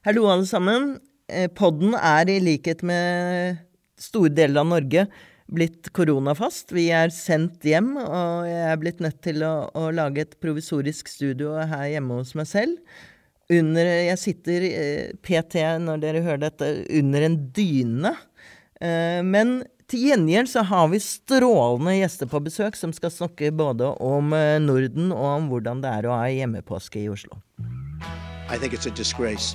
[0.00, 0.94] Hallo, alle sammen.
[1.28, 3.58] Eh, podden er i likhet med
[4.00, 5.02] store deler av Norge
[5.52, 6.70] blitt koronafast.
[6.72, 11.10] Vi er sendt hjem, og jeg er blitt nødt til å, å lage et provisorisk
[11.12, 12.78] studio her hjemme hos meg selv.
[13.52, 18.14] Under, jeg sitter eh, PT, når dere hører dette, under en dyne.
[18.80, 19.52] Eh, men
[19.92, 24.32] til gjengjeld så har vi strålende gjester på besøk som skal snakke både om
[24.64, 27.42] Norden og om hvordan det er å ha hjemmepåske i Oslo.
[28.48, 29.54] I think it's a disgrace.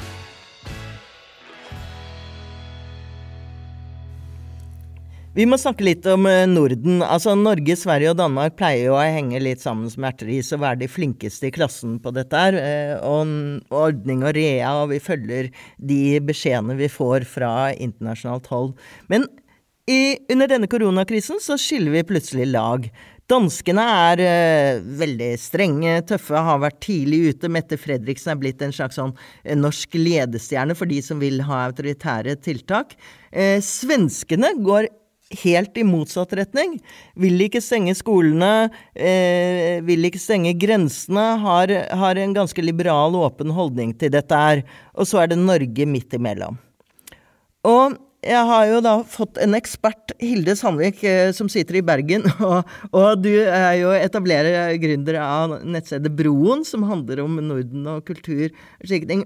[5.31, 6.99] Vi må snakke litt om eh, Norden.
[7.05, 10.81] Altså Norge, Sverige og Danmark pleier jo å henge litt sammen som erteris og være
[10.81, 12.57] de flinkeste i klassen på dette her.
[12.59, 15.47] Eh, og ordning og rea, og vi følger
[15.79, 18.75] de beskjedene vi får fra internasjonalt hold.
[19.07, 19.29] Men
[19.87, 22.91] i, under denne koronakrisen så skiller vi plutselig lag.
[23.31, 27.47] Danskene er uh, veldig strenge, tøffe, har vært tidlig ute.
[27.47, 29.13] Mette Fredriksen er blitt en slags sånn
[29.55, 32.97] norsk ledestjerne for de som vil ha autoritære tiltak.
[33.31, 34.91] Uh, svenskene går
[35.43, 36.77] helt i motsatt retning.
[37.19, 43.51] Vil ikke stenge skolene, eh, vil ikke stenge grensene, har, har, en ganske liberal, åpen
[43.55, 44.63] holdning til dette her.
[44.95, 46.59] Og så er det Norge midt imellom.
[47.67, 52.27] Og jeg har jo da fått en ekspert, Hilde Sandvik, eh, som sitter i Bergen.
[52.51, 58.05] Og, og, du er jo etablerer gründer av nettstedet Broen, som handler om Norden og
[58.05, 58.53] kultur.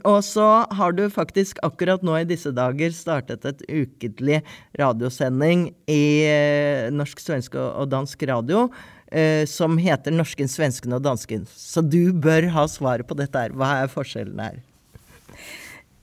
[0.07, 0.47] Og så
[0.79, 4.41] har du faktisk akkurat nå i disse dager startet et ukentlig
[4.79, 8.69] radiosending i eh, norsk, svensk og dansk radio.
[9.11, 11.43] Eh, som heter Norsken, svensken og dansken.
[11.51, 13.53] Så du bør ha svaret på dette her.
[13.55, 14.63] Hva er forskjellen her?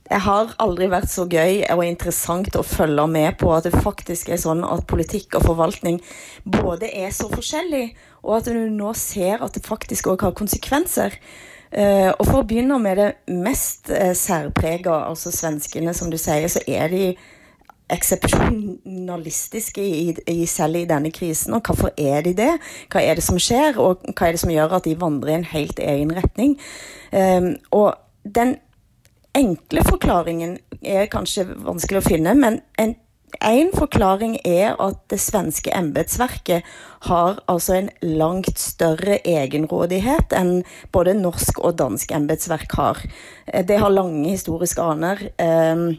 [0.03, 4.33] Det har aldri vært så gøy og interessant å følge med på at det faktisk
[4.33, 6.01] er sånn at politikk og forvaltning
[6.43, 7.93] både er så forskjellig,
[8.23, 11.15] og at du nå ser at det faktisk òg har konsekvenser.
[11.73, 16.45] Uh, og For å begynne med det mest uh, særprega, altså svenskene, som du sier,
[16.51, 17.05] så er de
[17.93, 21.55] eksepsjonalistiske i, i, selv i denne krisen.
[21.55, 22.51] Og hvorfor er de det?
[22.93, 25.39] Hva er det som skjer, og hva er det som gjør at de vandrer i
[25.39, 26.55] en helt egen retning?
[27.09, 28.57] Um, og den
[29.37, 32.95] enkle forklaringen er kanskje vanskelig å finne, men en
[33.41, 36.67] en forklaring er at det svenske embetsverket
[37.07, 40.61] har altså en langt større egenrådighet enn
[40.93, 43.01] både norsk og dansk embetsverk har.
[43.67, 45.29] Det har lange historiske aner.
[45.41, 45.97] Ehm,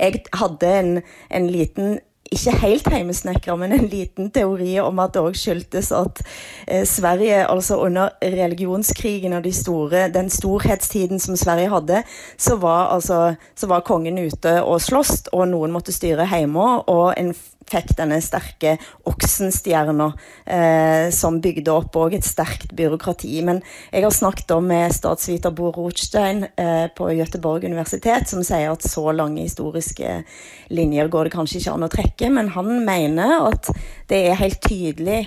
[0.00, 0.92] jeg hadde en,
[1.30, 1.98] en liten
[2.32, 6.22] ikke helt heimesnekra, men en liten teori om at det òg skyldtes at
[6.66, 12.02] eh, Sverige, altså under religionskrigen og de store, den storhetstiden som Sverige hadde,
[12.36, 16.66] så var, altså, så var kongen ute og sloss, og noen måtte styre hjemme.
[16.90, 17.34] Og en
[17.70, 18.76] fikk denne sterke
[19.06, 20.06] Oksenstjerna,
[20.46, 23.32] eh, som bygde opp òg et sterkt byråkrati.
[23.46, 28.70] Men jeg har snakket om med statsviter Bo Rothstein eh, på Göteborg universitet, som sier
[28.70, 30.22] at så lange historiske
[30.70, 33.70] linjer går det kanskje ikke an å trekke, men han mener at
[34.10, 35.20] det er helt tydelig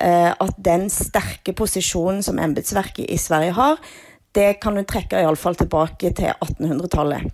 [0.00, 3.80] eh, at den sterke posisjonen som embetsverket i Sverige har,
[4.34, 7.30] det kan du trekke iallfall tilbake til 1800-tallet.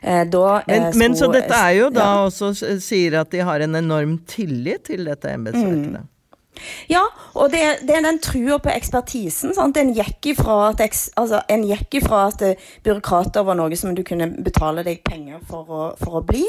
[0.00, 2.26] Eh, da, men, eh, men, så dette er jo da ja.
[2.28, 2.52] også
[2.84, 5.96] sier at de har en enorm tillit til dette embetsverket?
[5.96, 6.12] Mm.
[6.90, 7.02] Ja,
[7.34, 9.54] og det, det er den trua på ekspertisen.
[9.56, 9.78] Sant?
[9.80, 10.82] En gikk ifra at,
[11.16, 11.42] altså,
[12.00, 12.44] ifra at
[12.86, 16.44] byråkrater var noe som du kunne betale deg penger for å, for å bli,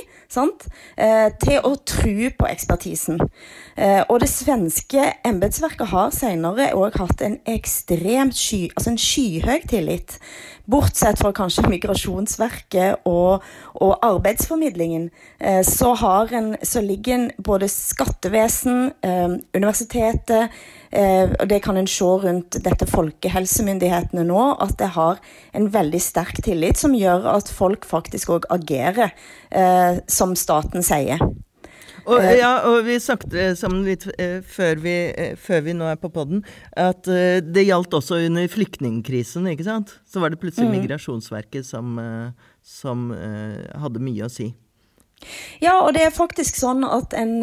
[0.98, 3.22] eh, til å tro på ekspertisen.
[3.78, 9.68] Eh, og det svenske embetsverket har senere òg hatt en ekstremt sky, altså en skyhøy
[9.70, 10.18] tillit.
[10.68, 13.44] Bortsett fra kanskje Migrasjonsverket og,
[13.80, 15.06] og arbeidsformidlingen,
[15.40, 15.94] eh, så,
[16.36, 20.52] en, så, ligger en både skattevesen, eh, universitetet
[20.92, 25.24] eh, og Det kan en se rundt dette folkehelsemyndighetene nå, at det har
[25.56, 29.16] en veldig sterk tillit som gjør at folk faktisk òg agerer
[30.12, 31.22] som staten sier.
[32.08, 35.90] Og, eh, ja, og vi snakket sammen litt eh, før vi, eh, før vi nå
[35.92, 39.98] er på poden, at eh, det gjaldt også under flyktningkrisen, ikke sant?
[40.08, 40.78] Så var det plutselig mm.
[40.78, 44.54] Migrasjonsverket som, eh, som eh, hadde mye å si.
[45.60, 47.42] Ja, og det er faktisk sånn at en,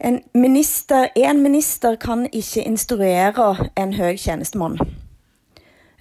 [0.00, 4.80] en minister, en minister kan ikke instruere en høy tjenestemann.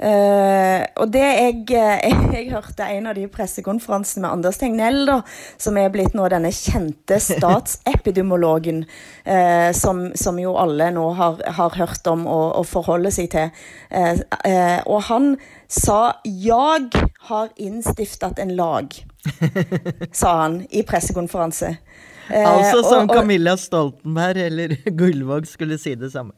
[0.02, 5.20] Uh, og det jeg, jeg, jeg, hørte en av de pressekonferansene med Anders Tegnell, da,
[5.62, 8.82] som er blitt nå denne kjente statsepidemiologen,
[9.28, 13.54] uh, som, som, jo alle nå har, har hørt om og, og forholder seg til.
[13.94, 15.36] Uh, og han
[15.70, 16.90] sa 'jag
[17.30, 19.06] har innstiftet en lag',
[20.12, 21.76] sa han i pressekonferanse.
[22.32, 26.34] altså som og, og, Camilla Stoltenberg eller Gullvåg skulle si det samme.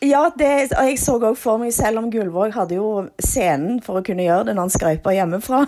[0.00, 2.86] Ja, det, og jeg så òg for meg, selv om Gullvåg hadde jo
[3.20, 5.58] scenen for å kunne gjøre det når han skrøypa hjemmefra,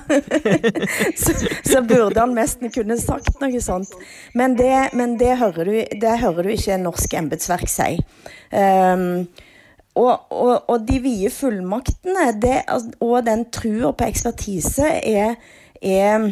[1.23, 1.35] så,
[1.69, 3.93] så, burde han nesten kunne sagt noe sånt.
[4.33, 7.99] Men det, men det, hører, du, det hører, du, ikke norsk embetsverk si.
[8.57, 9.27] Um,
[10.01, 12.63] og, og, og, de vide fullmaktene det,
[13.05, 15.37] og den trua på ekspertise er,
[15.85, 16.25] er,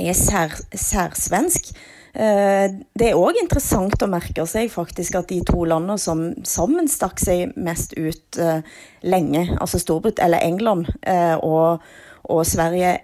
[0.00, 1.74] er sær, særsvensk.
[2.16, 2.66] Eh,
[2.96, 7.20] det er òg interessant å merke seg faktisk at de to landene som sammen stakk
[7.20, 8.64] seg mest ut uh,
[9.04, 11.84] lenge, altså Storbrit eller England uh, og,
[12.24, 12.94] og, Sverige,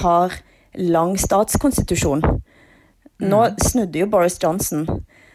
[0.00, 0.38] har
[0.80, 2.24] lang statskonstitusjon.
[3.20, 3.60] Nå mm.
[3.68, 4.86] snudde jo Boris Johnson.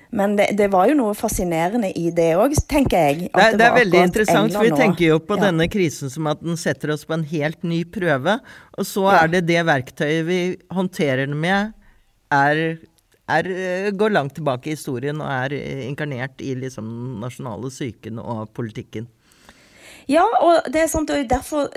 [0.09, 3.27] Men det, det, var jo noe fascinerende i det òg, tenker jeg.
[3.27, 5.43] Det, det, det, er veldig interessant, for vi tenker jo på ja.
[5.51, 8.39] denne krisen som at den setter oss på en helt ny prøve.
[8.73, 9.19] Og så ja.
[9.21, 10.39] er det det verktøyet vi
[10.73, 11.75] håndterer den med,
[12.33, 12.79] er
[13.37, 16.89] er, eh, går langt tilbake i historien og er eh, inkarnert i liksom
[17.21, 19.07] nasjonale psyken og politikken.
[20.09, 21.67] Ja, og det er sant, og derfor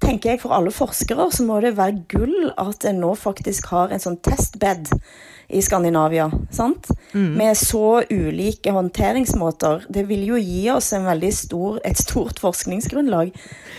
[0.00, 3.92] tenker jeg for alle forskere så må det være gull at en nå faktisk har
[3.92, 4.88] en sånn testbed
[5.52, 6.30] i Skandinavia.
[6.50, 6.88] sant?
[7.12, 7.36] Mm.
[7.36, 9.84] Med så ulike håndteringsmåter.
[9.92, 10.92] Det vil jo gi oss
[11.36, 13.32] stor, et stort forskningsgrunnlag.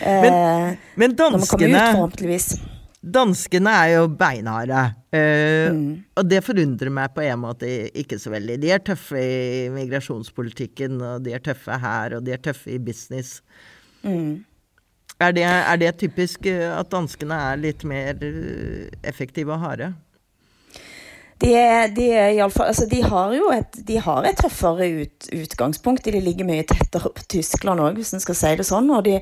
[0.06, 1.90] Men, eh, men danskene
[3.00, 4.82] Danskene er jo beinharde.
[5.14, 5.92] Uh, mm.
[6.20, 8.58] Og det forundrer meg på en måte ikke så veldig.
[8.60, 12.82] De er tøffe i migrasjonspolitikken, og de er tøffe her, og de er tøffe i
[12.84, 13.40] business.
[14.04, 14.44] Mm.
[15.20, 19.90] Er, det, er, det, typisk eh, at danskene er litt mer eh, effektive og harde?
[21.40, 21.52] De,
[21.96, 22.08] de,
[22.52, 26.08] fall, altså de, har jo et, de har et tøffere ut, utgangspunkt.
[26.08, 28.92] De ligger mye tettere på Tyskland òg, hvis en skal si det sånn.
[28.96, 29.18] Og, de,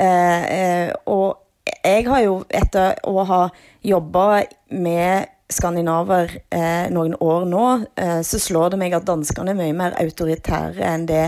[0.00, 1.47] eh, og
[1.84, 3.42] jeg har jo, etter å ha
[3.84, 4.44] jobba
[4.74, 7.64] med skandinaver eh, noen år nå,
[7.96, 11.22] eh, så slår det meg at danskene er mye mer autoritære enn det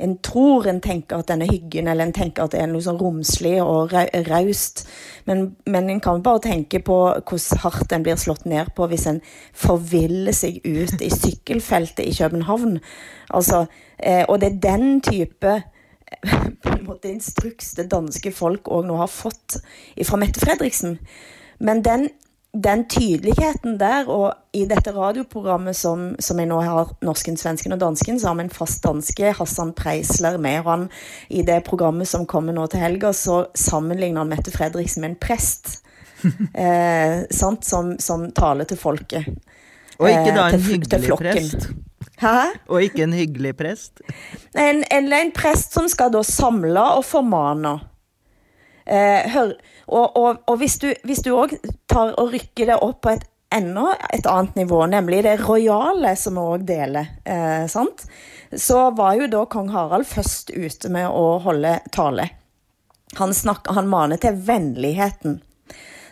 [0.00, 0.68] en tror.
[0.70, 3.58] En tenker at den er hyggen, eller en tenker at det er noe sånn romslig
[3.60, 3.92] og
[4.30, 4.86] raust.
[5.28, 9.06] Men, men en kan bare tenke på hvor hardt en blir slått ned på hvis
[9.12, 9.20] en
[9.52, 12.78] forviller seg ut i sykkelfeltet i København.
[13.36, 13.66] Altså,
[14.00, 15.60] eh, og det er den type
[16.62, 19.58] på en måte instruks det danske folk òg nå har fått
[20.06, 20.98] fra Mette Fredriksen.
[21.58, 22.08] Men den,
[22.52, 27.80] den, tydeligheten der, og i dette radioprogrammet som, som jeg nå har norsken, svensken og
[27.80, 30.60] dansken, så har vi en fast danske, Hassan Preisler, med.
[30.64, 30.86] Og han,
[31.30, 35.20] i det programmet som kommer nå til helga, så sammenligner han Mette Fredriksen med en
[35.28, 35.80] prest.
[36.54, 37.58] eh, som,
[37.98, 39.28] som, taler til folket.
[39.98, 41.68] Og ikke da en eh, til, hyggelig til prest?
[42.20, 42.36] Hæ?
[42.72, 44.00] Og ikke en hyggelig prest?
[44.56, 47.76] En, eller en prest som skal da samle og formane.
[48.86, 49.52] Eh, hør,
[49.86, 50.78] og, og, og, hvis
[51.26, 51.56] du òg
[51.90, 56.38] tar og rykker det opp på et enda et annet nivå, nemlig det rojale som
[56.38, 58.06] vi òg deler, eh, sant?
[58.56, 62.28] så var jo da kong Harald først ute med å holde tale.
[63.18, 65.40] Han, snakker, han maner til vennligheten.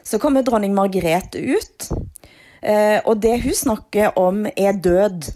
[0.05, 1.89] Så kommer dronning Margrethe ut,
[2.61, 5.31] eh, og det hun snakker om, er død.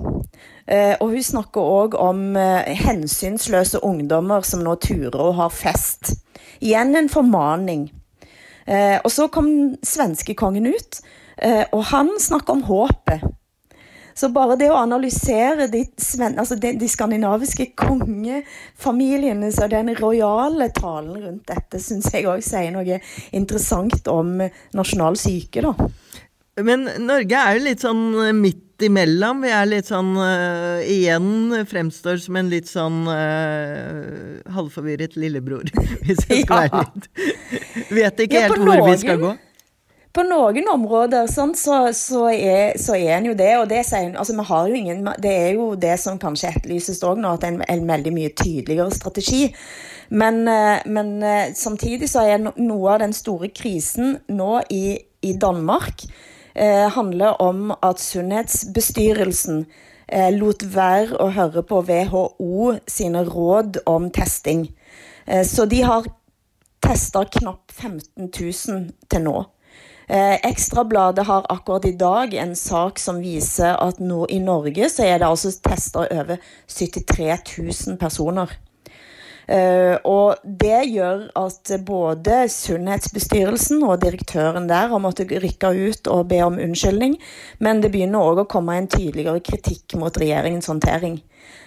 [0.69, 6.12] Eh, og hun snakker òg om eh, hensynsløse ungdommer som nå turer og har fest.
[6.61, 7.87] Igjen en formaning.
[8.69, 9.49] Eh, og så kom
[9.87, 11.00] svenskekongen ut,
[11.70, 13.23] og han snakker om håpet.
[14.19, 15.84] Så bare det å analysere de,
[16.27, 22.75] altså de, de skandinaviske kongefamiliene og den rojale talen rundt dette, syns jeg òg sier
[22.75, 22.98] noe
[23.31, 24.34] interessant om
[24.75, 25.77] nasjonal syke, da.
[26.67, 28.03] Men Norge er jo litt sånn
[28.43, 29.43] midt imellom.
[29.44, 35.69] Vi er litt sånn uh, Igjen fremstår som en litt sånn uh, halvforvirret lillebror,
[36.05, 36.70] hvis jeg skal ja.
[36.73, 39.35] være litt Vet ikke ja, helt hvor noen, vi skal gå.
[40.15, 43.51] På noen områder sånn, så, så, er, så er en jo det.
[43.61, 47.44] Og det, altså, jo ingen, det er jo det som kanskje etterlyses òg nå, at
[47.44, 49.44] det er en, en, veldig mye tydeligere strategi.
[50.11, 51.15] Men, uh, men
[51.55, 56.08] samtidig så er noe av den store krisen nå i, i Danmark
[56.58, 59.67] eh, handler om at Sunnhetsbestyrelsen
[60.08, 64.67] eh, lot være å høre på WHO sine råd om testing.
[65.27, 66.08] Eh, så de har
[66.84, 69.38] testa knapt 15 000 til nå.
[70.08, 75.05] Eh, Ekstrabladet har akkurat i dag en sak som viser at nå, i Norge så
[75.05, 78.55] er det altså testa over 73 000 personer.
[79.48, 86.26] Uh, og det gjør at både Sunnhetsbestyrelsen og direktøren der har måttet rykke ut og
[86.28, 87.17] be om unnskyldning.
[87.64, 91.17] Men det begynner òg å komme en tydeligere kritikk mot regjeringens håndtering.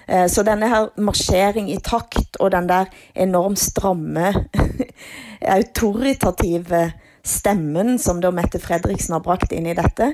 [0.05, 4.29] Uh, så denne her marsjering i takt og den der enormt stramme,
[5.57, 6.83] autoritative
[7.25, 10.11] stemmen som da Mette Fredriksen har brakt inn i dette,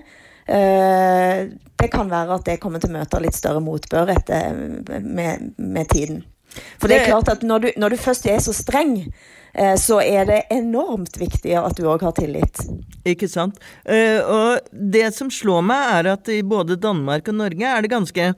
[0.47, 4.55] uh, det kan være at det kommer til å møte litt større motbør etter,
[5.03, 6.23] med, med tiden.
[6.77, 8.99] For det er klart at når du, når du først er så streng,
[9.53, 12.61] eh, så er det enormt viktig at du òg har tillit.
[13.07, 13.59] Ikke sant.
[13.87, 17.93] Uh, og det som slår meg, er at i både Danmark og Norge er det
[17.93, 18.31] ganske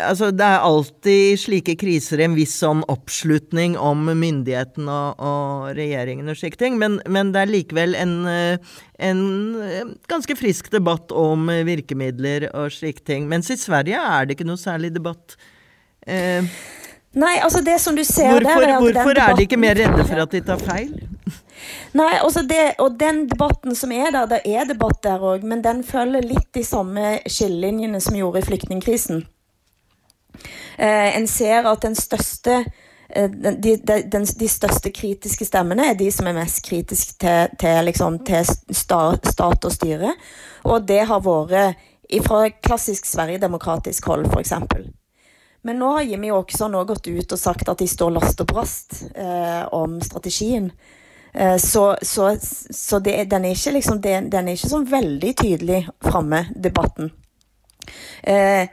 [0.00, 5.66] Altså, det er alltid i slike kriser en viss sånn oppslutning om myndigheten og, og
[5.76, 9.20] regjeringen og slike ting, men, men, det er likevel en, eh, en,
[10.10, 13.28] ganske frisk debatt om virkemidler og slike ting.
[13.30, 15.36] Mens i Sverige er det ikke noe særlig debatt.
[16.08, 16.48] Uh,
[17.18, 20.04] Nei, altså det som du ser hvorfor, der er Hvorfor er de ikke mer redde
[20.06, 20.92] for at de tar feil?
[22.00, 25.64] Nei, altså det, og den debatten som er der, det er debatt der òg, men
[25.64, 29.24] den følger litt de samme skillelinjene som gjorde i flyktningkrisen.
[30.78, 36.12] Eh, en ser at den største eh, de, de, de, største kritiske stemmene er de
[36.14, 40.14] som er mest kritiske til, til, liksom, til stat, stat og styre.
[40.70, 41.90] Og det har vært
[42.22, 44.54] fra klassisk Sverigedemokratisk hold, f.eks.
[45.62, 48.48] Men nå har Jimmy Åkesson òg gått ut og sagt at de står last og
[48.48, 50.70] brast eh, om strategien.
[51.32, 52.30] Eh, så, så,
[52.70, 57.12] så det, den, er ikke liksom, det, den er ikke sånn veldig tydelig framme, debatten.
[58.22, 58.70] Eh,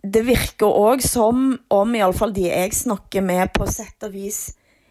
[0.00, 4.46] det virker òg som om iallfall de jeg snakker med, på sett og vis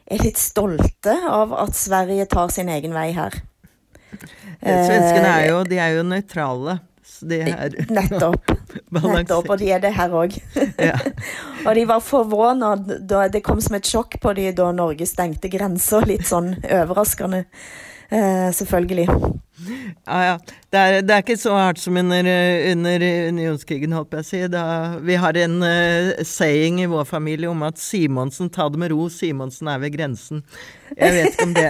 [0.09, 3.33] er litt stolte av at Sverige tar sin egen vei her.
[4.59, 6.79] Svenskene er jo, de er jo nøytrale.
[7.29, 8.51] Er Nettopp.
[8.91, 9.49] Nettopp.
[9.49, 10.37] Og de er det her òg.
[10.89, 10.95] Ja.
[11.65, 15.51] og de var forvåna da det kom som et sjokk på de da Norge stengte
[15.51, 16.01] grensa.
[16.07, 17.45] Litt sånn overraskende.
[18.09, 19.05] Eh, selvfølgelig.
[20.05, 20.37] Ja, ja.
[20.69, 22.25] Det er, det er, ikke så hardt som under,
[22.71, 24.39] under unionskrigen, holdt jeg å si.
[24.53, 24.63] Da,
[25.05, 29.07] vi har en uh, saying i vår familie om at Simonsen, ta det med ro,
[29.13, 30.41] Simonsen er ved grensen.
[30.95, 31.67] Jeg vet ikke om det,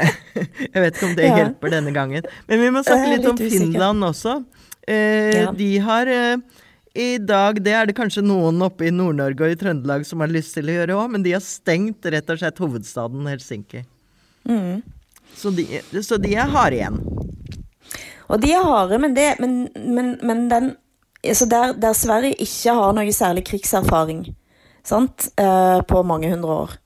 [0.75, 1.37] vet ikke om det ja.
[1.41, 2.27] hjelper denne gangen.
[2.47, 4.39] Men vi må snakke litt, litt om Finland også.
[4.89, 5.51] Uh, ja.
[5.53, 6.37] De har eh,
[6.97, 10.31] i dag, det er det kanskje noen oppe i Nord-Norge og i Trøndelag som har
[10.33, 13.83] lyst til å gjøre òg, men de har stengt rett og slett hovedstaden Helsinki.
[14.49, 14.81] Mm.
[15.37, 15.65] Så, de,
[16.03, 16.99] så de er harde igjen.
[18.29, 20.73] Og de er harde, men, det, men, men, men den,
[21.23, 24.25] altså der, der, Sverige ikke har noe særlig krigserfaring
[24.85, 26.77] sant, eh, på mange hundre år,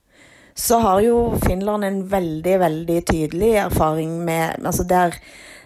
[0.54, 5.16] så har jo Finland en veldig, veldig tydelig erfaring med Altså der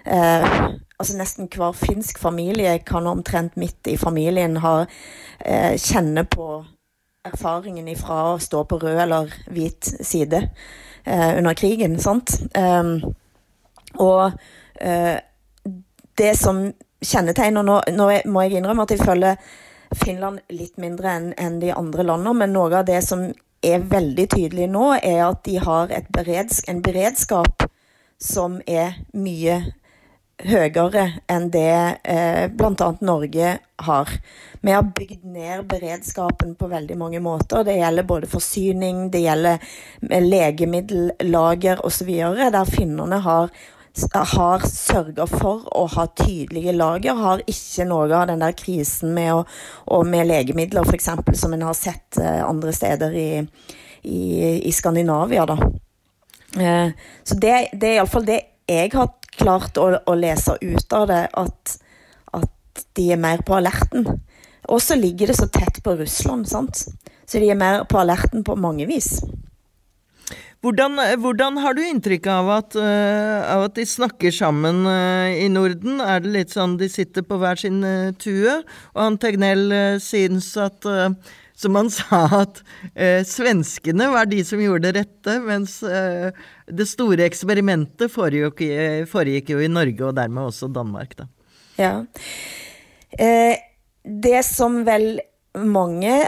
[0.09, 0.47] eh,
[0.99, 6.65] altså Nesten hver finsk familie kan omtrent midt i familien ha eh, kjenne på
[7.29, 10.43] erfaringen ifra å stå på rød eller hvit side
[11.05, 11.99] eh, under krigen.
[12.03, 12.35] sant?
[12.55, 13.15] Um,
[13.95, 14.33] og
[14.81, 15.17] eh,
[16.19, 16.65] det som
[17.05, 19.37] kjennetegner nå, nå må jeg innrømme at jeg følger
[19.97, 23.29] Finland litt mindre enn en de andre landene, men noe av det som
[23.65, 27.65] er veldig tydelig nå, er at de har bereds en beredskap
[28.19, 29.61] som er mye
[30.45, 32.91] høyere enn det eh, bl.a.
[33.01, 33.55] Norge
[33.87, 34.13] har.
[34.61, 37.65] Vi har bygd ned beredskapen på veldig mange måter.
[37.67, 39.59] Det gjelder både forsyning, det gjelder
[40.23, 42.15] legemiddellager osv.
[42.39, 43.51] Der finnene har
[44.15, 49.33] har sørga for å ha tydelige lager, har ikke noe av den der krisen med,
[49.35, 49.45] å,
[49.91, 51.09] og med legemidler f.eks.
[51.35, 53.31] som en har sett eh, andre steder i,
[54.03, 54.21] i,
[54.69, 55.47] i Skandinavia.
[55.51, 55.59] Da.
[56.63, 61.09] Eh, så det, det er iallfall det jeg har klart å, å lese ut av
[61.11, 61.77] det, at,
[62.37, 64.07] at, de er mer på alerten.
[64.69, 66.87] Og så ligger det så tett på Russland, sant?
[67.29, 69.19] så de er mer på alerten på mange vis.
[70.65, 75.47] Hvordan, hvordan har du inntrykk av at, uh, av at, de snakker sammen uh, i
[75.53, 76.01] Norden?
[76.03, 78.57] Er det litt sånn de sitter på hver sin uh, tue?
[78.97, 79.71] Og han Tegnell
[80.03, 80.89] syns at
[81.59, 82.61] som han sa at
[82.95, 86.31] eh, svenskene var de som gjorde det rette, mens eh,
[86.71, 88.63] det store eksperimentet foregikk,
[89.11, 91.29] foregikk, jo i Norge, og dermed også Danmark, da.
[91.79, 91.93] Ja.
[93.11, 93.57] Eh,
[94.03, 95.19] det som vel
[95.59, 96.21] mange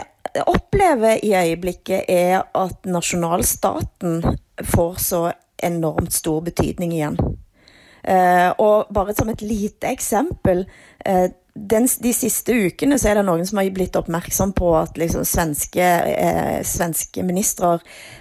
[0.47, 4.21] opplever i øyeblikket, er at nasjonalstaten
[4.63, 5.21] får så
[5.63, 7.17] enormt stor betydning igjen.
[8.03, 10.63] Eh, og bare som et lite eksempel
[11.05, 14.99] eh, den, de siste ukene så er det noen som har blitt oppmerksom på at
[14.99, 17.73] liksom svenske, eh, svenske ministre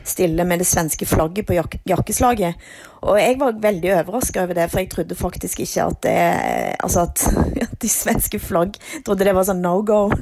[0.06, 2.54] stiller med det svenske flagget på jak jakkeslaget.
[3.06, 6.16] Og jeg var veldig overraska over det, for jeg trodde faktisk ikke at det
[6.80, 7.22] Altså at,
[7.70, 10.08] at de svenske flagg trodde det var sånn no go.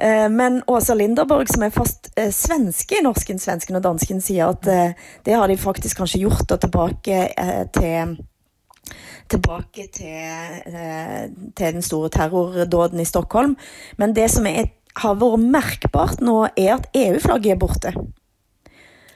[0.00, 4.48] Eh, men Åsa Linderborg, som er fast eh, svenske i norsken, svensken og dansken, sier
[4.54, 4.94] at eh,
[5.28, 8.14] det har de faktisk kanskje gjort da tilbake eh, til
[9.30, 13.56] tilbake til, eh, til den store terrordåden i Stockholm.
[13.96, 17.94] Men det som er, har vært merkbart nå, er at EU-flagget er borte.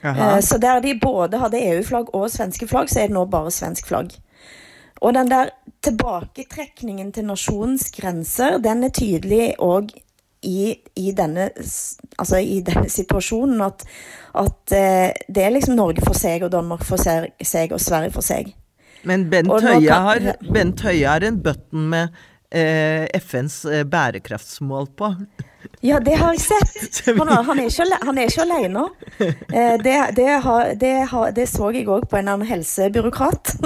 [0.03, 0.37] Jaha.
[0.37, 3.51] Eh, Så der de både hadde EU-flagg og svenske flagg, så er det nå bare
[3.51, 4.15] svensk flagg.
[5.01, 5.49] Og den der
[5.83, 9.91] tilbaketrekningen til nasjonens grenser, den er tydelig òg
[10.41, 11.49] i, i, denne,
[12.17, 13.61] altså i denne situasjonen.
[13.61, 13.85] At,
[14.35, 18.25] at eh, det er liksom Norge for seg og Danmark for seg og Sverige for
[18.25, 18.53] seg.
[19.05, 22.15] Men Bent Høie, kan- har, Bent Høie har en button med
[22.51, 25.11] eh, FNs eh, bærekraftsmål på.
[25.85, 26.99] Ja, det har jeg sett.
[27.17, 28.85] Han, han, er, ikke, han er ikke alene.
[29.19, 33.55] Eh, det, det, har, det, har, det så jeg òg på en annen helsebyråkrat.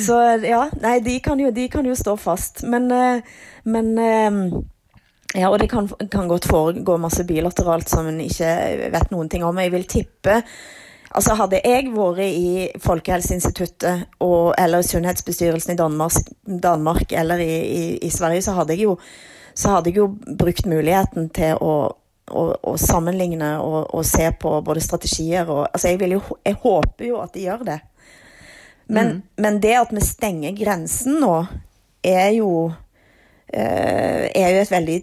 [0.00, 2.64] Så ja, nei, de kan jo, de kan jo stå fast.
[2.66, 3.22] Men, eh,
[3.68, 4.38] men eh,
[5.38, 8.50] ja, og det kan, kan godt foregå masse bilateralt som en ikke
[8.94, 9.60] vet noen ting om.
[9.62, 10.40] Jeg vil tippe
[11.10, 17.82] Altså Hadde jeg vært i Folkehelseinstituttet og, eller Sunnhetsbestyrelsen i Danmark, Danmark eller i, i,
[18.06, 18.94] i Sverige, så hadde jeg jo,
[19.54, 20.06] så hadde jeg jo
[20.38, 21.74] brukt muligheten til å,
[22.30, 26.60] å, å sammenligne og, og se på både strategier og altså jeg, vil jo, jeg
[26.62, 27.80] håper jo at de gjør det.
[28.90, 31.34] Men, men det at vi stenger grensen nå,
[32.02, 32.70] er jo,
[33.52, 34.96] eh, er jo et veldig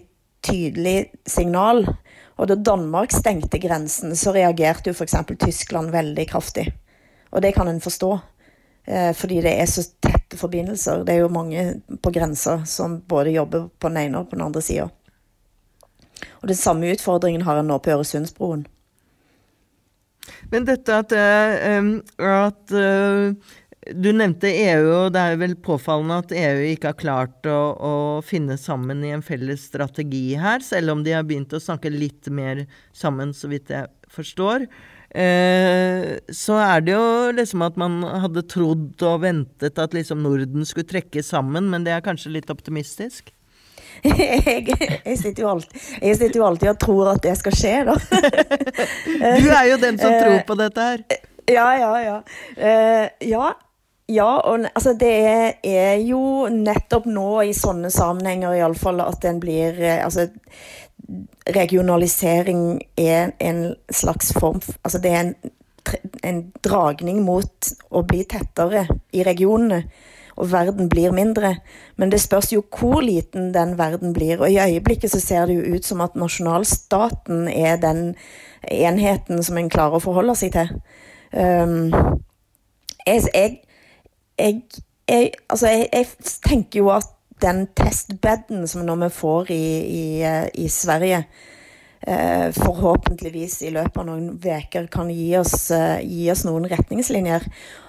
[0.44, 1.84] tydelig signal.
[2.38, 5.16] Og da Danmark stengte grensen, så reagerte jo f.eks.
[5.42, 6.68] Tyskland veldig kraftig.
[7.34, 8.12] Og det kan en forstå,
[8.86, 11.02] eh, fordi det er så tette forbindelser.
[11.04, 11.66] Det er jo mange
[12.02, 14.88] på grensa som både jobber på den ene og på den andre sida.
[16.40, 18.66] Og den samme utfordringen har en nå på Øresundsbroen.
[20.52, 23.34] Men dette at, eh, at eh,
[23.94, 27.92] Du nevnte EU, og det er vel påfallende at EU ikke har klart å, å
[28.26, 32.28] finne sammen i en felles strategi her, selv om de har begynt å snakke litt
[32.28, 34.66] mer sammen, så vidt jeg forstår.
[35.08, 40.68] Eh, så er det jo liksom at man hadde trodd og ventet at liksom Norden
[40.68, 43.32] skulle trekke sammen, men det er kanskje litt optimistisk?
[44.04, 47.72] jeg, jeg, sitter jo alltid, jeg sitter jo alltid og tror at det skal skje,
[47.88, 47.96] da.
[49.42, 51.02] Du er jo den som tror på dette her.
[51.48, 52.18] Ja, ja, ja.
[52.54, 53.48] Eh, ja.
[54.08, 55.12] Ja, og altså det
[55.68, 60.30] er, jo nettopp nå i sånne sammenhenger iallfall at en blir eh, Altså
[61.52, 62.62] regionalisering
[62.96, 63.60] er en
[63.92, 65.34] slags form Altså det er en,
[66.24, 69.82] en dragning mot å bli tettere i regionene.
[70.38, 71.56] Og verden blir mindre.
[71.96, 74.38] Men det spørs jo hvor liten den verden blir.
[74.40, 78.14] Og i øyeblikket så ser det jo ut som at nasjonalstaten er den
[78.62, 80.76] enheten som en klarer å forholde seg til.
[81.32, 81.90] Um,
[83.04, 83.58] jeg, jeg,
[84.38, 84.62] jeg,
[85.08, 87.10] jeg, altså jeg, jeg tenker jo at
[87.42, 91.22] den testbeden som nå vi får i, i, eh, i Sverige,
[92.00, 97.46] eh, forhåpentligvis i løpet av noen uker kan gi oss, eh, gi oss noen retningslinjer.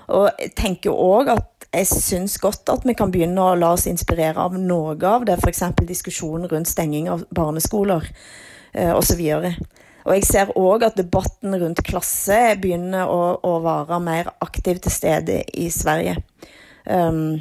[0.10, 3.86] Og jeg tenker òg at jeg syns godt at vi kan begynne å la oss
[3.90, 5.64] inspirere av noe av det, f.eks.
[5.86, 8.10] diskusjonen rundt stenging av barneskoler
[8.74, 9.22] eh, osv.
[10.10, 14.94] Og jeg ser òg at debatten rundt klasse begynner å, å være mer aktiv til
[14.94, 16.16] stede i Sverige.
[16.90, 17.38] Um,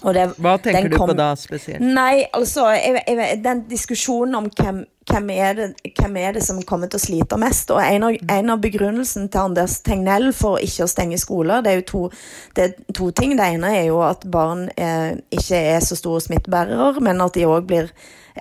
[0.00, 1.82] det, Hva tenker kom, du på da spesielt?
[1.84, 4.78] Nei, altså jeg, jeg, Den diskusjonen om hvem,
[5.10, 5.66] hvem, er det,
[5.98, 9.28] hvem er det som kommer til å slite mest Og en av, en av begrunnelsen
[9.28, 12.02] til Anders Tegnell for ikke å stenge skoler, det er jo to,
[12.56, 13.36] det er to ting.
[13.36, 17.46] Det ene er jo at barn eh, ikke er så store smittebærere, men at de
[17.48, 17.92] òg blir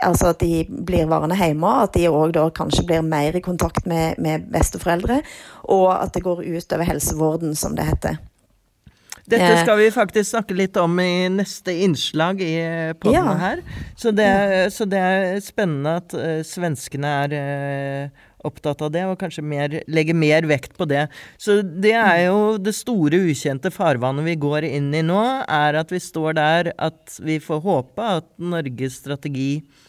[0.06, 3.89] Altså at de blir værende hjemme, at de òg da kanskje blir mer i kontakt
[3.89, 5.17] med, med besteforeldre,
[5.65, 8.19] og at det går ut over helsevården, som det heter.
[9.30, 9.60] Dette Eh.
[9.63, 12.56] skal vi faktisk snakke litt om i neste innslag i
[13.00, 13.36] poden Ja.
[13.38, 13.62] her.
[13.96, 18.10] Så det, er, så det er spennende at eh, svenskene er eh,
[18.48, 21.10] opptatt av det, og kanskje mer, legger mer vekt på det.
[21.38, 25.92] Så det er jo det store ukjente farvannet vi går inn i nå, er at
[25.92, 29.86] vi står der at vi får håpe at Norges strategi eh,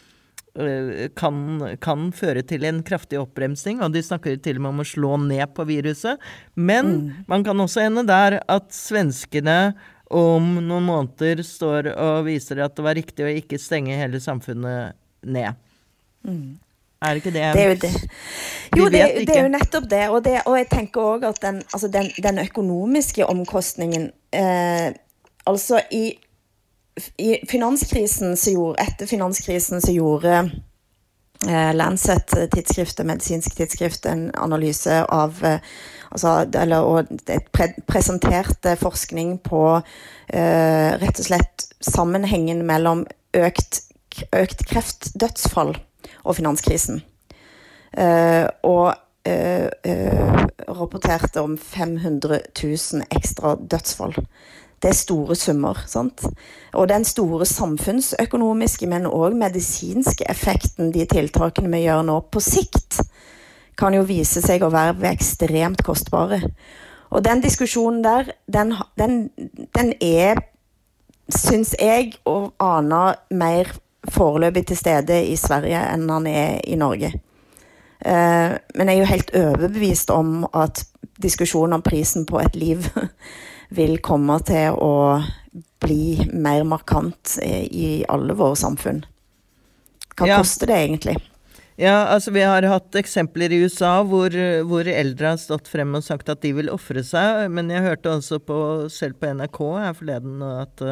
[1.15, 1.37] kan,
[1.79, 5.15] kan føre til en kraftig oppbremsing, og de snakker til og med om å slå
[5.23, 6.19] ned på viruset.
[6.55, 9.73] Men man kan også ende der at svenskene
[10.11, 14.97] om noen måneder står og viser at det var riktig å ikke stenge hele samfunnet
[15.23, 15.55] ned.
[17.01, 17.93] Er ikke det Det er jo det.
[18.71, 20.03] Jo, det, vet det er jo nettopp det.
[20.09, 24.91] Og, det, og jeg tenker òg at den, altså den, den økonomiske omkostningen eh,
[25.49, 26.11] Altså, i
[27.49, 30.35] finanskrisen så gjorde, etter finanskrisen så gjorde
[31.47, 35.59] eh, Lancet, tidsskriftet, medisinsk tidsskrift, en analyse av eh,
[36.09, 37.13] altså, eller, Og
[37.53, 43.05] pre presenterte forskning på eh, rett og slett sammenhengen mellom
[43.37, 43.83] økt,
[44.35, 45.75] økt kreftdødsfall
[46.23, 47.01] og finanskrisen.
[47.97, 48.93] Eh, og
[49.27, 54.15] eh, eh, rapporterte om 500 000 ekstra dødsfall.
[54.81, 55.83] Det er store summer.
[55.87, 56.25] sant?
[56.73, 63.01] Og den store samfunnsøkonomiske, men òg medisinske effekten de tiltakene vi gjør nå, på sikt,
[63.77, 66.41] kan jo vise seg å være ekstremt kostbare.
[67.11, 69.29] Og den diskusjonen der, den, den,
[69.75, 70.41] den er,
[71.29, 73.69] syns jeg, å ane mer
[74.09, 77.11] foreløpig til stede i Sverige enn han er i Norge.
[78.01, 80.85] Eh, men jeg er jo helt overbevist om at
[81.21, 82.87] diskusjonen om prisen på et liv
[83.71, 84.93] vil komme til å
[85.81, 89.03] bli mer markant i alle våre samfunn.
[90.17, 90.39] Hva ja.
[90.41, 91.17] koster det egentlig?
[91.81, 94.35] Ja, altså Vi har hatt eksempler i USA hvor,
[94.67, 97.47] hvor, eldre har stått frem og sagt at de vil ofre seg.
[97.53, 98.57] Men jeg hørte også på,
[98.93, 100.83] selv på NRK her forleden at,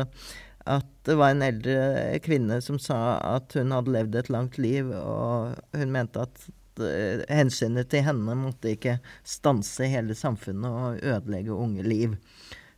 [0.65, 4.89] at det var en eldre kvinne som sa at hun hadde levd et langt liv,
[4.96, 6.48] og hun mente at
[6.82, 12.18] uh, hensynet til henne måtte ikke stanse hele samfunnet og ødelegge unge liv.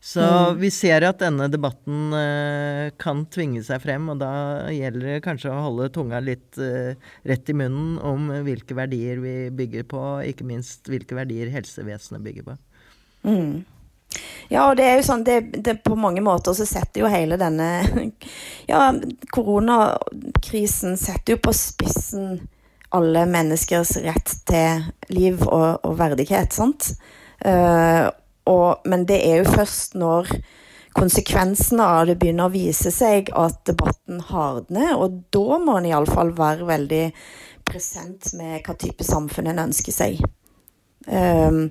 [0.03, 0.57] Så mm.
[0.57, 4.31] vi ser at denne debatten uh, kan tvinge seg frem, og da
[4.73, 6.97] gjelder det kanskje å holde tunga litt uh,
[7.29, 12.49] rett i munnen om hvilke verdier vi bygger på, ikke minst hvilke verdier helsevesenet bygger
[12.49, 12.57] på.
[13.29, 13.61] Mm.
[14.49, 17.37] Ja, og det er jo sånn det, det, På mange måter så setter jo hele
[17.39, 17.67] denne
[18.71, 18.89] Ja,
[19.31, 22.41] koronakrisen setter jo på spissen
[22.91, 24.81] alle menneskers rett til
[25.15, 26.89] liv og, og verdighet, sant?
[27.39, 28.09] Uh,
[28.51, 30.29] og, men det er jo først når
[30.97, 36.33] konsekvensene av det begynner å vise seg at debatten hardner, og da må en iallfall
[36.37, 37.05] være veldig
[37.67, 40.19] present med hva type samfunn en ønsker seg.
[41.07, 41.69] Um,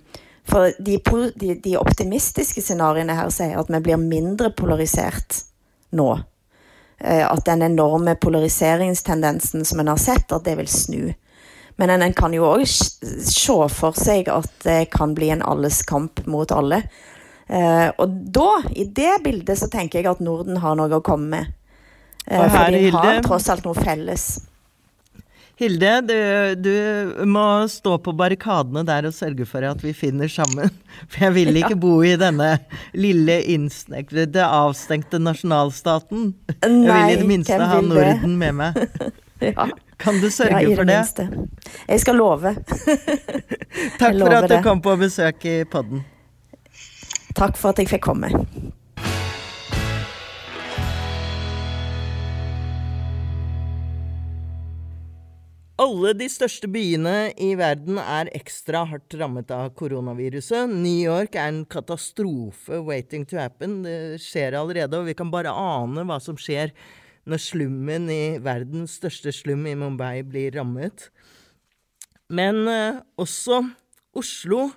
[0.48, 0.96] for de,
[1.38, 5.42] de, de, optimistiske scenarioene her sier at vi blir mindre polarisert
[5.94, 6.10] nå.
[7.00, 11.02] Uh, at den enorme polariseringstendensen som en har sett, at det vil snu.
[11.80, 16.20] Men en kan jo òg se for seg at det kan bli en alles kamp
[16.28, 16.82] mot alle.
[17.48, 21.32] Eh, og da, i det bildet, så tenker jeg at Norden har noe å komme
[21.32, 21.56] med.
[22.26, 24.28] Eh, for de har tross alt noe felles.
[25.60, 26.20] Hilde, du,
[26.56, 26.74] du,
[27.28, 30.70] må stå på barrikadene der og sørge for at vi finner sammen.
[31.10, 31.80] For jeg vil ikke ja.
[31.80, 32.48] bo i denne
[32.96, 36.30] lille innsnekrede, avstengte nasjonalstaten.
[36.64, 38.80] Nei, jeg vil i det minste ha Norden med meg.
[39.40, 39.68] ja.
[40.00, 40.96] Kan du sørge ja, for det?
[40.96, 41.28] Minste.
[41.88, 42.54] Jeg skal love.
[44.00, 44.62] Takk for at du det.
[44.64, 46.06] kom på besøk i podden.
[47.36, 48.32] Takk for at jeg fikk komme.
[55.80, 60.68] Alle de største byene i verden er ekstra hardt rammet av koronaviruset.
[60.68, 63.78] New York er en katastrofe waiting to happen.
[63.86, 66.74] Det skjer allerede, og vi kan bare ane hva som skjer
[67.28, 71.08] når slummen i verdens største slum i Mumbai blir rammet.
[72.30, 73.60] Men eh, også
[74.16, 74.68] Oslo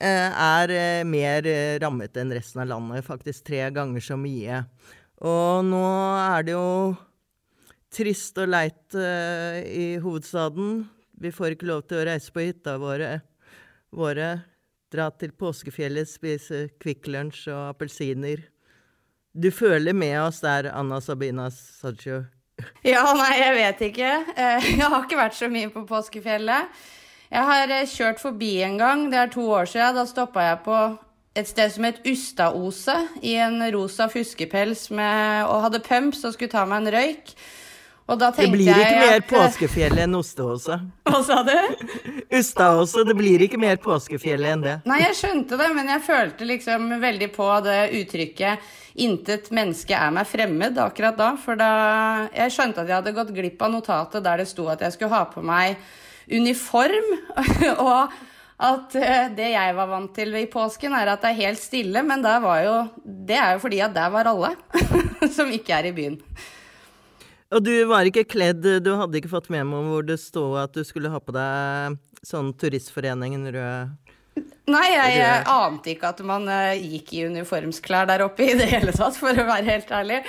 [0.00, 1.46] eh, er eh, mer
[1.82, 4.64] rammet enn resten av landet, faktisk tre ganger så mye.
[5.20, 5.84] Og nå
[6.18, 6.68] er det jo
[7.92, 10.86] trist og leit i hovedstaden.
[11.20, 13.18] Vi får ikke lov til å reise på hytta våre,
[13.92, 14.30] våre
[14.90, 18.46] dra til påskefjellet, spise Kvikk Lunsj og appelsiner.
[19.32, 22.24] Du føler med oss der, Anna Sabina Sajjo?
[22.84, 24.08] Ja, nei, jeg vet ikke.
[24.36, 26.82] Eh, jeg har ikke vært så mye på påskefjellet.
[27.30, 29.96] Jeg har eh, kjørt forbi en gang, det er to år siden.
[29.96, 30.80] Da stoppa jeg på
[31.40, 36.52] et sted som het Ustaose, i en rosa fuskepels med, og hadde pumps og skulle
[36.52, 37.32] ta meg en røyk.
[38.18, 40.80] Det blir ikke mer påskefjellet enn Ostehåse.
[41.06, 41.54] Hva sa du?
[42.34, 43.04] Ustaåse.
[43.06, 44.76] Det blir ikke mer påskefjellet enn det.
[44.90, 48.70] Nei, jeg skjønte det, men jeg følte liksom veldig på det uttrykket
[49.00, 51.30] 'intet menneske er meg fremmed' akkurat da.
[51.38, 51.70] For da
[52.34, 55.14] Jeg skjønte at jeg hadde gått glipp av notatet der det sto at jeg skulle
[55.14, 55.78] ha på meg
[56.30, 57.14] uniform.
[57.78, 58.10] og
[58.60, 62.02] at eh, det jeg var vant til i påsken, er at det er helt stille.
[62.04, 64.54] Men jo, det er jo fordi at der var alle
[65.36, 66.18] som ikke er i byen.
[67.50, 70.76] Og du var ikke kledd, du hadde ikke fått med meg hvor det stod at
[70.76, 74.10] du skulle ha på deg sånn Turistforeningen rød
[74.70, 78.68] Nei, jeg, jeg ante ikke at man uh, gikk i uniformsklær der oppe i det
[78.70, 80.20] hele tatt, for å være helt ærlig.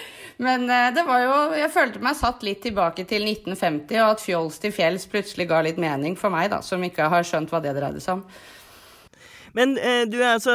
[0.42, 4.24] Men uh, det var jo Jeg følte meg satt litt tilbake til 1950, og at
[4.24, 7.62] fjols til fjells plutselig ga litt mening for meg, da, som ikke har skjønt hva
[7.62, 8.26] det dreide seg om.
[9.58, 10.54] Men eh, du er altså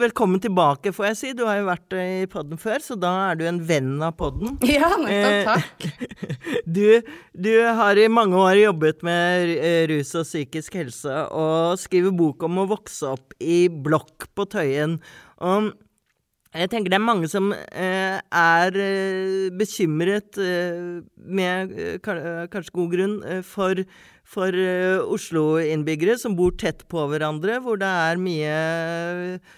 [0.00, 1.32] velkommen tilbake, får jeg si.
[1.36, 4.58] Du har jo vært i podden før, så da er du en venn av podden.
[4.74, 5.54] Ja, nettopp.
[5.54, 6.10] Takk.
[6.76, 7.00] du,
[7.32, 12.44] du, har i mange år jobbet med eh, rus og psykisk helse, og skriver bok
[12.48, 14.98] om å vokse opp i blokk på Tøyen.
[15.44, 15.72] Og
[16.54, 22.92] Jeg tenker det er mange som eh, er eh, bekymret, eh, med eh, kanskje god
[22.92, 23.80] grunn, eh, for,
[24.22, 28.52] for eh, Oslo-innbyggere som bor tett på hverandre, hvor det er mye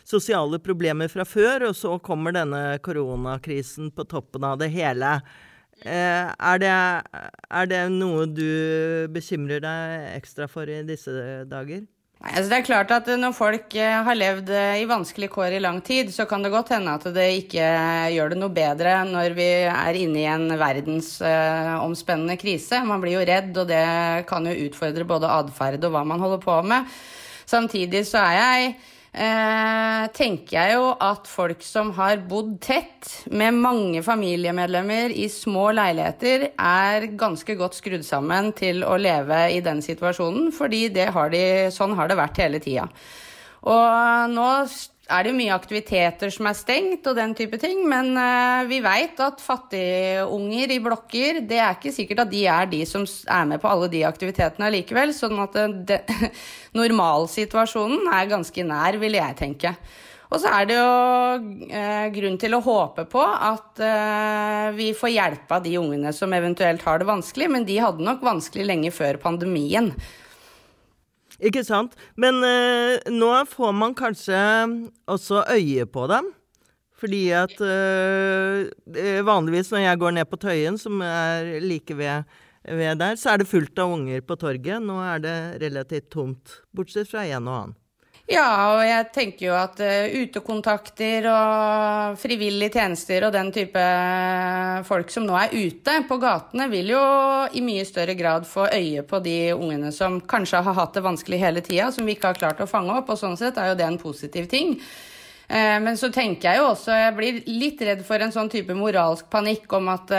[0.08, 5.18] sosiale problemer fra før, og så kommer denne koronakrisen på toppen av det hele.
[5.84, 8.48] Er det, er det noe du
[9.12, 11.12] bekymrer deg ekstra for i disse
[11.52, 11.84] dager?
[12.16, 15.60] Altså det er klart at Når folk eh, har levd eh, i vanskelige kår i
[15.62, 17.66] lang tid, så kan det godt hende at det ikke
[18.14, 22.80] gjør det noe bedre når vi er inne i en verdensomspennende krise.
[22.88, 23.84] Man blir jo redd, og det
[24.30, 26.88] kan jo utfordre både atferd og hva man holder på med.
[27.46, 28.76] Samtidig så er jeg
[29.16, 35.70] eh, tenker jeg jo at folk som har bodd tett med mange familiemedlemmer i små
[35.76, 41.44] leiligheter, er ganske godt skrudd sammen til å leve i den situasjonen, fordi har de,
[41.74, 42.86] sånn har det vært hele tida.
[43.66, 44.50] Og nå
[45.06, 48.80] er det jo mye aktiviteter som er stengt og den type ting, men uh, vi
[48.82, 53.46] veit at fattigunger i blokker, det er ikke sikkert at de er de som er
[53.52, 55.14] med på alle de aktivitetene likevel.
[55.14, 56.00] Sånn at det,
[56.80, 59.76] normalsituasjonen er ganske nær, vil jeg tenke.
[60.26, 60.90] Og så er det jo
[61.70, 66.34] eh, grunn til å håpe på at eh, vi får hjelp av de ungene som
[66.34, 69.92] eventuelt har det vanskelig, men de hadde nok vanskelig lenge før pandemien.
[71.42, 71.94] Ikke sant.
[72.16, 74.40] Men eh, nå får man kanskje
[75.10, 76.32] også øye på dem.
[76.96, 82.24] Fordi at eh, vanligvis når jeg går ned på Tøyen, som er like ved,
[82.64, 84.80] ved der, så er det fullt av unger på torget.
[84.80, 87.76] Nå er det relativt tomt, bortsett fra en og annen.
[88.26, 93.82] Ja, og jeg tenker jo at uh, utekontakter og frivillige tjenester og den type
[94.88, 97.02] folk som nå er ute på gatene, vil jo
[97.54, 101.38] i mye større grad få øye på de ungene som kanskje har hatt det vanskelig
[101.38, 103.12] hele tida, som vi ikke har klart å fange opp.
[103.14, 104.74] Og sånn sett er jo det en positiv ting.
[105.46, 108.74] Uh, men så tenker jeg jo også, jeg blir litt redd for en sånn type
[108.74, 110.10] moralsk panikk om at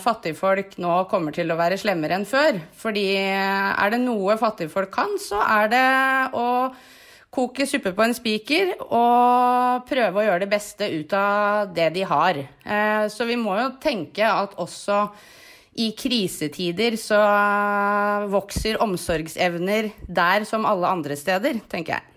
[0.00, 2.62] fattigfolk nå kommer til å være slemmere enn før.
[2.86, 5.84] Fordi er det noe fattigfolk kan, så er det
[6.40, 6.48] å
[7.30, 12.06] koke suppe på en spiker og prøve å gjøre det beste ut av det de
[12.10, 12.40] har.
[12.42, 15.04] Eh, så vi må jo tenke at også
[15.80, 17.20] i krisetider så
[18.32, 22.09] vokser omsorgsevner der som alle andre steder, tenker jeg.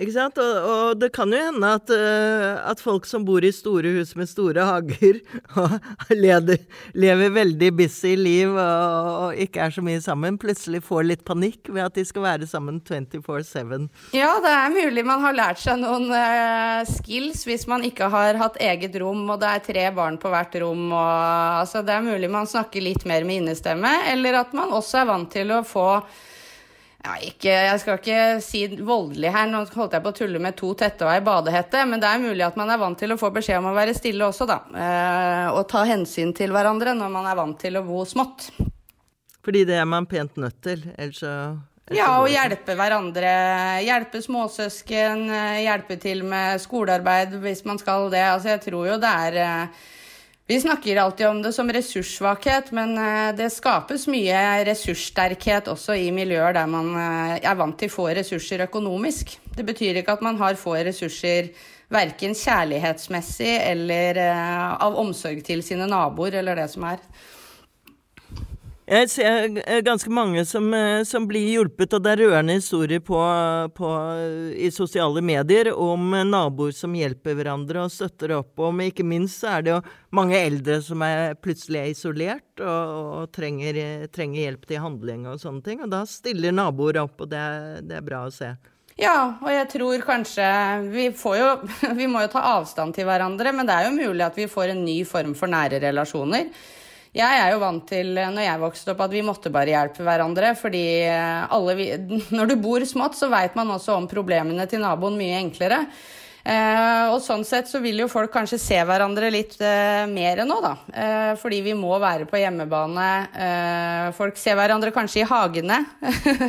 [0.00, 0.38] Ikke sant?
[0.40, 4.14] Og, og, det kan jo hende at, uh, at, folk som bor i store hus
[4.16, 5.18] med store hager,
[6.24, 6.62] leder,
[6.96, 11.68] lever veldig busy liv og, og, ikke er så mye sammen, plutselig får litt panikk
[11.68, 13.90] ved at de skal være sammen 24-7.
[14.16, 18.40] Ja, det er mulig man har lært seg noen uh, skills hvis man ikke har
[18.40, 20.88] hatt eget rom, og det er tre barn på hvert rom.
[20.88, 21.12] Og,
[21.60, 25.10] altså, det er mulig man snakker litt mer med innestemme, eller at man også er
[25.12, 25.88] vant til å få
[27.00, 30.56] ja, ikke, jeg skal ikke si voldelig her, nå holdt jeg på å tulle med
[30.58, 33.18] to tette og ei badehette, men det er mulig at man er vant til å
[33.20, 34.58] få beskjed om å være stille også, da.
[34.74, 38.50] Eh, og ta hensyn til hverandre når man er vant til å bo smått.
[39.40, 41.34] Fordi det er man pent nødt til, ellers så
[41.90, 43.30] ja, og hjelpe hverandre.
[43.82, 48.22] Hjelpe småsøsken, eh, hjelpe til med skolearbeid hvis man skal det.
[48.22, 49.88] Altså, jeg tror jo det er eh,
[50.50, 56.08] vi snakker alltid om det som ressurssvakhet, men eh, det skapes mye ressurssterkhet også i
[56.10, 59.36] miljøer der man eh, er vant til få ressurser økonomisk.
[59.54, 61.52] Det betyr ikke at man har få ressurser
[61.94, 66.98] verken kjærlighetsmessig eller eh, av omsorg til sine naboer eller det som er.
[68.90, 72.98] Jeg ser eh, ganske mange som, eh, som, blir hjulpet, og det er rørende historier
[72.98, 73.18] på,
[73.76, 73.90] på,
[74.58, 78.82] i sosiale medier om naboer som hjelper hverandre og støtter opp om.
[78.82, 79.84] Ikke minst så er det jo
[80.18, 83.78] mange eldre som er plutselig er isolert og, og trenger,
[84.10, 85.86] trenger, hjelp til handling og sånne ting.
[85.86, 87.46] Og da stiller naboer opp, og det,
[87.86, 88.50] det er bra å se.
[88.98, 90.50] Ja, og jeg tror kanskje
[90.90, 91.54] vi, jo,
[92.02, 94.74] vi må jo ta avstand til hverandre, men det er jo mulig at vi får
[94.74, 96.50] en ny form for nære relasjoner.
[97.10, 100.52] Jeg er jo vant til, når jeg vokste opp, at vi måtte bare hjelpe hverandre.
[100.58, 101.74] Fordi alle,
[102.36, 105.84] når du bor smått, så veit man også om problemene til naboen mye enklere.
[106.40, 110.56] Eh, og sånn sett så vil jo folk kanskje se hverandre litt eh, mer nå,
[110.64, 110.72] da.
[110.88, 113.08] Eh, fordi vi må være på hjemmebane.
[114.16, 115.82] Folk ser hverandre kanskje i hagene.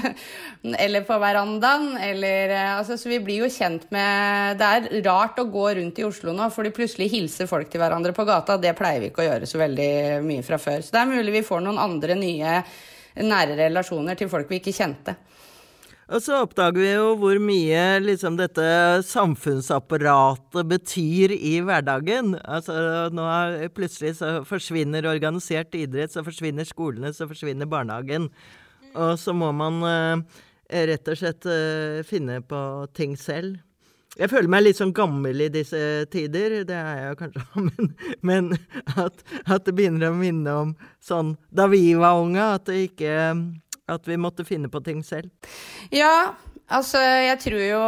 [0.85, 1.95] eller på verandaen.
[1.99, 6.05] Eller Altså, så vi blir jo kjent med Det er rart å gå rundt i
[6.07, 8.57] Oslo nå, fordi plutselig hilser folk til hverandre på gata.
[8.61, 9.91] Det pleier vi ikke å gjøre så veldig
[10.25, 10.79] mye fra før.
[10.85, 12.61] Så det er mulig vi får noen andre nye
[13.21, 15.17] nære relasjoner til folk vi ikke kjente.
[16.11, 18.63] Og så oppdager vi jo hvor mye liksom dette
[19.07, 22.33] samfunnsapparatet betyr i hverdagen.
[22.43, 23.27] Altså nå
[23.77, 28.27] plutselig så forsvinner organisert idrett, så forsvinner skolene, så forsvinner barnehagen.
[28.91, 30.41] Og så må man eh,
[30.91, 33.61] rett og slett eh, finne på ting selv.
[34.19, 35.79] jeg føler meg litt sånn gammel i disse
[36.11, 38.51] tider, det er jeg kanskje, men, men
[38.99, 43.15] at, at, det begynner å minne om sånn da vi var unge, at, det ikke,
[43.91, 45.29] at vi måtte finne på ting selv.
[45.91, 46.33] Ja,
[46.71, 47.79] Altså, jeg tror jo,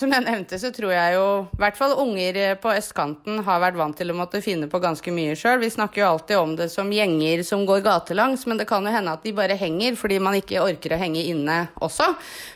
[0.00, 3.76] som jeg nevnte, så tror jeg jo i hvert fall unger på østkanten har vært
[3.76, 5.60] vant til å måtte finne på ganske mye sjøl.
[5.60, 8.94] Vi snakker jo alltid om det som gjenger som går gatelangs, men det kan jo
[8.94, 12.08] hende at de bare henger fordi man ikke orker å henge inne også,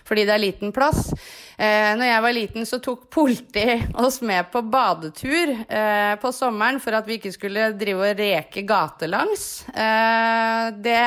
[0.08, 1.10] fordi det er liten plass.
[1.60, 6.80] Eh, når jeg var liten, så tok politi oss med på badetur eh, på sommeren
[6.80, 9.46] for at vi ikke skulle drive og reke gatelangs.
[9.76, 11.00] Eh, det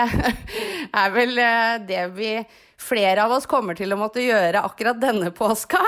[1.03, 2.33] er vel eh, det vi
[2.79, 5.81] flere av oss kommer til å måtte gjøre akkurat denne påska.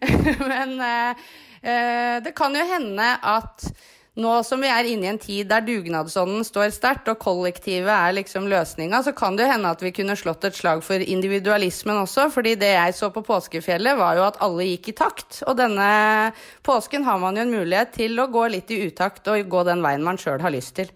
[0.50, 1.28] Men eh,
[1.60, 3.68] eh, det kan jo hende at
[4.16, 8.14] nå som vi er inne i en tid der dugnadsånden står sterkt, og kollektivet er
[8.16, 12.00] liksom løsninga, så kan det jo hende at vi kunne slått et slag for individualismen
[12.00, 12.30] også.
[12.32, 15.42] fordi det jeg så på påskefjellet, var jo at alle gikk i takt.
[15.44, 16.32] Og denne
[16.64, 19.84] påsken har man jo en mulighet til å gå litt i utakt og gå den
[19.84, 20.88] veien man sjøl har lyst til.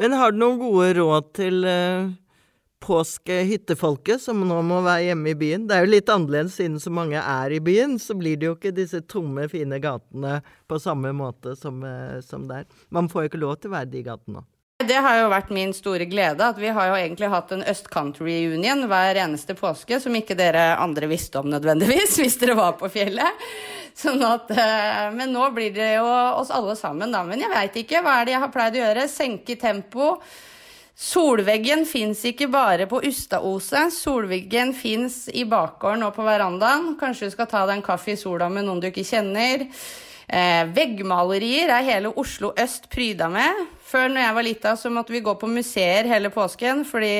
[0.00, 2.14] Men har du noen gode råd til uh
[2.84, 5.66] påskehyttefolket som nå må være hjemme i byen.
[5.68, 8.56] Det er jo litt annerledes siden så mange er i byen, så blir det jo
[8.58, 12.66] ikke disse tomme, fine gatene på samme måte som, eh, som der.
[12.90, 14.44] Man får jo ikke lov til å være de gatene.
[14.76, 18.84] Det har jo vært min store glede, at vi har jo egentlig hatt en østkant-reunion
[18.90, 23.46] hver eneste påske, som ikke dere andre visste om nødvendigvis, hvis dere var på fjellet.
[23.96, 27.24] Sånn at, eh, men nå blir det jo oss alle sammen, da.
[27.24, 28.02] Men jeg veit ikke.
[28.04, 29.08] Hva er det jeg har pleid å gjøre?
[29.08, 30.18] Senke tempo.
[30.96, 33.92] Solveggen fins ikke bare på Ustaoset.
[33.92, 36.94] Solveggen fins i bakgården og på verandaen.
[36.96, 39.66] Kanskje du skal ta deg en kaffe i sola med noen du ikke kjenner.
[40.26, 43.60] Eh, veggmalerier er hele Oslo øst pryda med.
[43.86, 47.12] Før når jeg var lita, så måtte vi gå på museer hele påsken fordi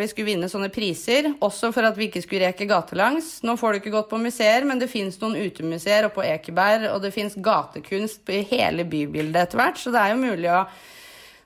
[0.00, 1.32] vi skulle vinne sånne priser.
[1.42, 3.40] Også for at vi ikke skulle reke gatelangs.
[3.42, 6.86] Nå får du ikke gått på museer, men det fins noen utemuseer oppe på Ekeberg,
[6.94, 10.68] og det fins gatekunst i hele bybildet etter hvert, så det er jo mulig å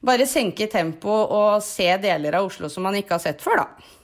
[0.04, 3.94] bare senke tempoet og se deler av Oslo som man ikke har sett før, da.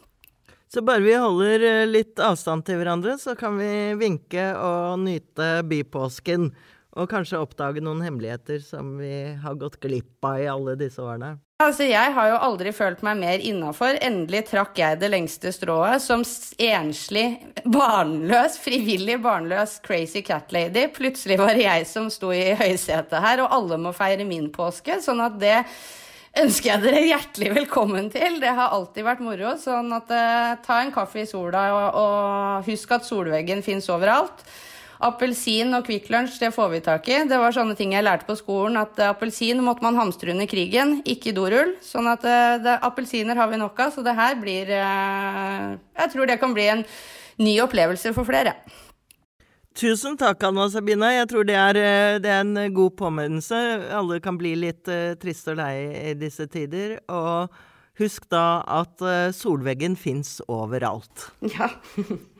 [0.75, 5.61] Så bare vi holder eh, litt avstand til hverandre, så kan vi vinke og nyte
[5.71, 6.49] bypåsken.
[6.95, 11.35] Og kanskje oppdage noen hemmeligheter som vi har gått glipp av i alle disse årene.
[11.63, 13.97] Altså, jeg har jo aldri følt meg mer innafor.
[14.03, 16.25] Endelig trakk jeg det lengste strået som
[16.61, 17.27] enslig,
[17.63, 20.89] barnløs, frivillig barnløs crazy cat lady.
[20.95, 24.99] Plutselig var det jeg som sto i høysetet her, og alle må feire min påske.
[25.03, 25.61] Sånn at det
[26.43, 28.39] ønsker jeg dere hjertelig velkommen til.
[28.43, 29.55] Det har alltid vært moro.
[29.63, 34.43] Sånn at eh, ta en kaffe i sola, og, og husk at solveggen fins overalt.
[35.05, 37.19] Appelsin og Kvikk Lunsj, det får vi tak i.
[37.29, 40.49] Det var sånne ting jeg lærte på skolen, at uh, appelsin måtte man hamstre under
[40.49, 41.75] krigen, ikke dorull.
[41.85, 42.25] Sånn at
[42.65, 46.57] det, appelsiner har vi nok av, så det her blir uh, Jeg tror det kan
[46.57, 46.87] bli en
[47.43, 48.57] ny opplevelse for flere.
[49.77, 51.11] Tusen takk, Anna Sabina.
[51.13, 51.81] Jeg tror det er,
[52.23, 53.59] det er en god påminnelse.
[53.93, 54.87] Alle kan bli litt
[55.21, 55.75] triste og lei
[56.13, 57.01] i disse tider.
[57.11, 57.51] Og
[57.99, 59.03] husk da at
[59.35, 61.33] solveggen fins overalt.
[61.57, 61.73] Ja.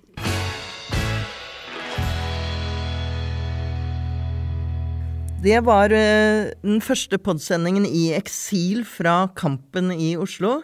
[5.45, 10.63] Det var uh, den første podsendingen i eksil fra Kampen i Oslo.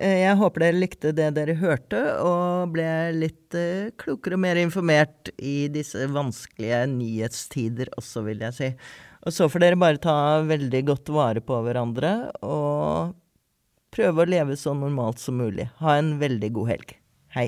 [0.00, 4.58] Uh, jeg håper dere likte det dere hørte, og ble litt uh, klokere og mer
[4.58, 8.72] informert i disse vanskelige nyhetstider også, vil jeg si.
[9.26, 10.16] Og så får dere bare ta
[10.48, 13.14] veldig godt vare på hverandre, og
[13.94, 15.68] prøve å leve så normalt som mulig.
[15.84, 16.98] Ha en veldig god helg.
[17.36, 17.46] Hei.